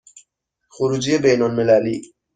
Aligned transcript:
خروجی 0.75 1.17
بین 1.23 1.41
المللی 1.47 1.99